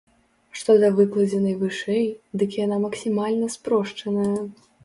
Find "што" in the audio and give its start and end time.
0.59-0.75